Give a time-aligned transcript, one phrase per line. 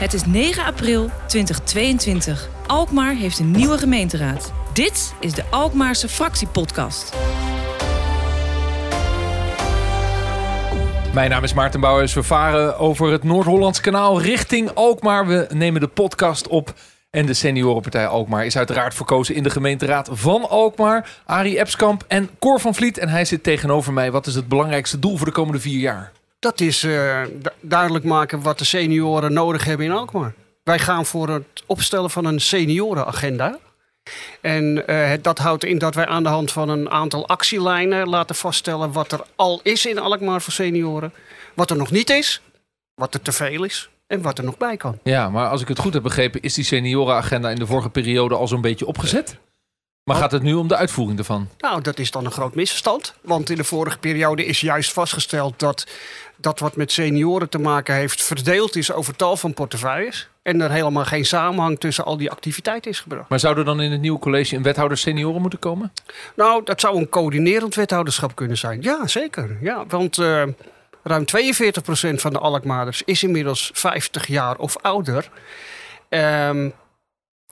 [0.00, 2.48] Het is 9 april 2022.
[2.66, 4.52] Alkmaar heeft een nieuwe gemeenteraad.
[4.72, 7.16] Dit is de Alkmaarse fractiepodcast.
[11.14, 12.14] Mijn naam is Maarten Bouwers.
[12.14, 15.26] We varen over het Noord-Hollands kanaal richting Alkmaar.
[15.26, 16.74] We nemen de podcast op.
[17.10, 21.10] En de seniorenpartij Alkmaar is uiteraard verkozen in de gemeenteraad van Alkmaar.
[21.26, 22.98] Arie Epskamp en Cor van Vliet.
[22.98, 24.10] En hij zit tegenover mij.
[24.10, 26.12] Wat is het belangrijkste doel voor de komende vier jaar?
[26.40, 27.22] Dat is uh,
[27.60, 30.34] duidelijk maken wat de senioren nodig hebben in Alkmaar.
[30.62, 33.58] Wij gaan voor het opstellen van een seniorenagenda.
[34.40, 38.34] En uh, dat houdt in dat wij aan de hand van een aantal actielijnen laten
[38.34, 41.12] vaststellen wat er al is in Alkmaar voor senioren.
[41.54, 42.42] Wat er nog niet is,
[42.94, 44.98] wat er te veel is en wat er nog bij kan.
[45.02, 48.34] Ja, maar als ik het goed heb begrepen, is die seniorenagenda in de vorige periode
[48.34, 49.36] al zo'n beetje opgezet?
[50.10, 51.48] Maar gaat het nu om de uitvoering ervan?
[51.58, 53.14] Nou, dat is dan een groot misverstand.
[53.20, 55.86] Want in de vorige periode is juist vastgesteld dat
[56.36, 60.28] dat wat met senioren te maken heeft, verdeeld is over tal van portefeuilles.
[60.42, 63.28] En er helemaal geen samenhang tussen al die activiteiten is gebracht.
[63.28, 65.92] Maar zou er dan in het nieuwe college een wethouder senioren moeten komen?
[66.36, 68.82] Nou, dat zou een coördinerend wethouderschap kunnen zijn.
[68.82, 69.58] Ja, zeker.
[69.60, 70.42] Ja, want uh,
[71.02, 75.30] ruim 42% van de Alkmaarders is inmiddels 50 jaar of ouder.
[76.08, 76.72] Um,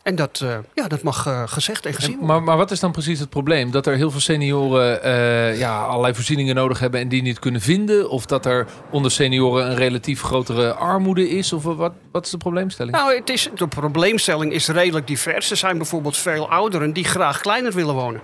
[0.03, 2.29] en dat, uh, ja, dat mag uh, gezegd en gezien worden.
[2.29, 3.71] Maar, maar wat is dan precies het probleem?
[3.71, 7.61] Dat er heel veel senioren uh, ja, allerlei voorzieningen nodig hebben en die niet kunnen
[7.61, 8.11] vinden?
[8.11, 11.53] Of dat er onder senioren een relatief grotere armoede is?
[11.53, 12.97] Of wat, wat is de probleemstelling?
[12.97, 15.51] Nou, het is, de probleemstelling is redelijk divers.
[15.51, 18.23] Er zijn bijvoorbeeld veel ouderen die graag kleiner willen wonen.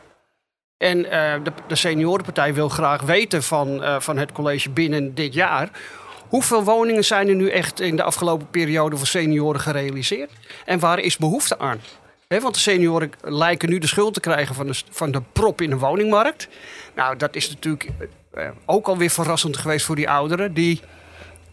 [0.77, 5.71] En de, de seniorenpartij wil graag weten van, van het college binnen dit jaar
[6.35, 10.31] Hoeveel woningen zijn er nu echt in de afgelopen periode voor senioren gerealiseerd?
[10.65, 11.81] En waar is behoefte aan?
[12.29, 15.71] want de senioren lijken nu de schuld te krijgen van de, van de prop in
[15.71, 16.49] de woningmarkt.
[16.95, 17.89] Nou, dat is natuurlijk
[18.31, 20.55] eh, ook alweer verrassend geweest voor die ouderen.
[20.55, 20.81] Die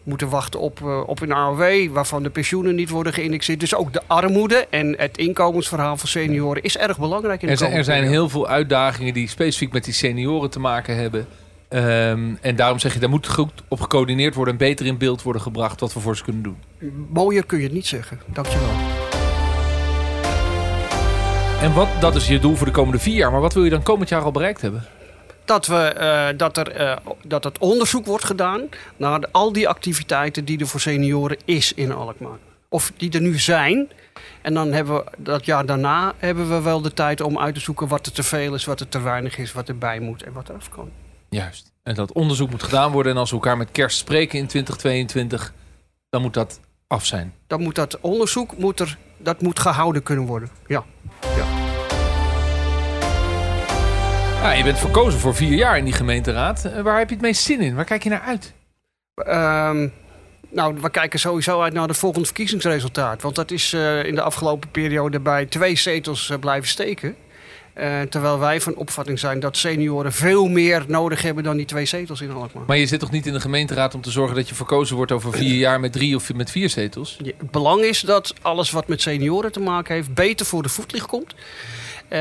[0.02, 3.60] moeten wachten op, uh, op een AOW, waarvan de pensioenen niet worden geïndexeerd.
[3.60, 7.42] Dus ook de armoede en het inkomensverhaal van senioren is erg belangrijk.
[7.42, 10.96] In er, zijn, er zijn heel veel uitdagingen die specifiek met die senioren te maken
[10.96, 11.26] hebben.
[11.74, 15.22] Um, en daarom zeg je, daar moet goed op gecoördineerd worden en beter in beeld
[15.22, 16.56] worden gebracht wat we voor ze kunnen doen.
[17.12, 18.20] Mooier kun je het niet zeggen.
[18.26, 18.70] Dankjewel.
[21.60, 23.30] En wat, dat is je doel voor de komende vier jaar.
[23.30, 24.84] Maar wat wil je dan komend jaar al bereikt hebben?
[25.44, 29.68] Dat, we, uh, dat, er, uh, dat het onderzoek wordt gedaan naar de, al die
[29.68, 32.38] activiteiten die er voor senioren is in Alkmaar.
[32.68, 33.88] Of die er nu zijn.
[34.42, 37.60] En dan hebben we dat jaar daarna hebben we wel de tijd om uit te
[37.60, 40.32] zoeken wat er te veel is, wat er te weinig is, wat erbij moet en
[40.32, 40.90] wat er af kan.
[41.32, 41.72] Juist.
[41.82, 43.12] En dat onderzoek moet gedaan worden.
[43.12, 45.52] En als we elkaar met kerst spreken in 2022,
[46.08, 47.34] dan moet dat af zijn.
[47.46, 50.48] Dan moet dat onderzoek moet er, dat moet gehouden kunnen worden.
[50.66, 50.84] Ja.
[51.36, 51.46] ja.
[54.42, 56.64] ja je bent verkozen voor vier jaar in die gemeenteraad.
[56.64, 57.74] Eh, waar heb je het meest zin in?
[57.74, 58.52] Waar kijk je naar uit?
[59.14, 59.92] Um,
[60.50, 63.22] nou, we kijken sowieso uit naar het volgende verkiezingsresultaat.
[63.22, 67.16] Want dat is uh, in de afgelopen periode bij twee zetels uh, blijven steken.
[67.78, 71.86] Uh, terwijl wij van opvatting zijn dat senioren veel meer nodig hebben dan die twee
[71.86, 72.64] zetels in Alkmaar.
[72.66, 75.12] Maar je zit toch niet in de gemeenteraad om te zorgen dat je verkozen wordt
[75.12, 77.16] over vier jaar met drie of met vier zetels?
[77.22, 80.68] Ja, het belang is dat alles wat met senioren te maken heeft beter voor de
[80.68, 81.34] voetlicht komt.
[82.08, 82.18] Uh,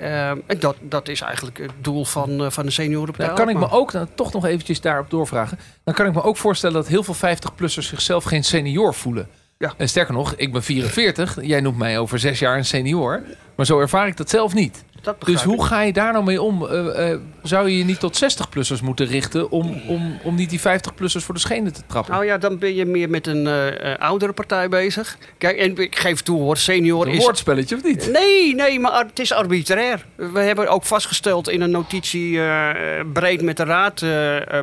[0.00, 3.26] uh, en dat, dat is eigenlijk het doel van, uh, van de seniorenpartij.
[3.26, 5.58] Nou, kan ik me ook dan toch nog eventjes daarop doorvragen.
[5.84, 9.28] Dan kan ik me ook voorstellen dat heel veel 50-plussers zichzelf geen senior voelen.
[9.60, 9.74] Ja.
[9.76, 11.38] En sterker nog, ik ben 44.
[11.42, 13.22] Jij noemt mij over zes jaar een senior.
[13.54, 14.84] Maar zo ervaar ik dat zelf niet.
[15.24, 16.62] dus hoe ga je daar nou mee om?
[16.62, 20.60] Uh, uh, zou je je niet tot 60-plussers moeten richten om, om, om niet die
[20.60, 22.12] 50-plussers voor de schenen te trappen?
[22.12, 25.18] Nou ja, dan ben je meer met een uh, oudere partij bezig.
[25.38, 27.18] Kijk, en ik geef toe hoor, senior een is...
[27.18, 28.10] woordspelletje of niet?
[28.12, 30.06] Nee, nee, maar het is arbitrair.
[30.14, 32.40] We hebben ook vastgesteld in een notitie
[33.12, 34.04] breed met de raad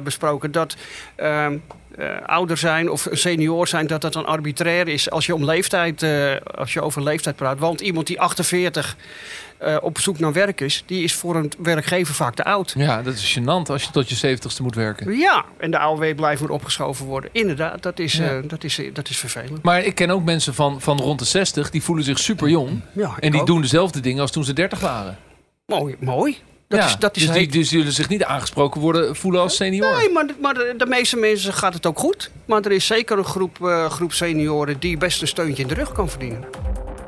[0.03, 0.75] besproken dat
[1.15, 1.57] ehm,
[1.97, 6.01] uh, ouder zijn of senior zijn, dat dat dan arbitrair is als je om leeftijd,
[6.03, 7.59] uh, als je over leeftijd praat.
[7.59, 8.95] Want iemand die 48
[9.61, 12.73] uh, eh, op zoek naar werk is, die is voor een werkgever vaak te oud.
[12.77, 15.17] Ja, dat is gênant als je tot je 70ste moet werken.
[15.17, 17.29] Ja, en de AOW blijft weer opgeschoven worden.
[17.33, 18.41] Inderdaad, dat is, ja.
[18.41, 19.63] dat is, dat is vervelend.
[19.63, 22.81] Maar ik ken ook mensen van, van rond de 60, die voelen zich super jong.
[22.91, 23.47] Ja, en die ook.
[23.47, 25.17] doen dezelfde dingen als toen ze 30 waren.
[25.65, 26.37] Mooi, mooi.
[26.67, 29.55] Dat ja, is, dat is dus, die, dus zullen zich niet aangesproken worden voelen als
[29.55, 29.95] senior?
[29.97, 32.31] Nee, maar, maar de, de, meeste mensen gaat het ook goed.
[32.45, 35.73] Maar er is zeker een groep, uh, groep senioren die best een steuntje in de
[35.73, 36.45] rug kan verdienen.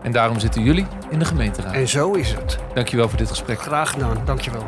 [0.03, 1.73] En daarom zitten jullie in de gemeenteraad.
[1.73, 2.57] En zo is het.
[2.73, 3.61] Dankjewel voor dit gesprek.
[3.61, 4.67] Graag gedaan, dankjewel.